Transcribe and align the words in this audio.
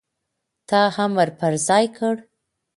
تا 0.67 0.81
امر 1.03 1.29
پر 1.39 1.53
ځای 1.67 1.85
کړ، 1.97 2.15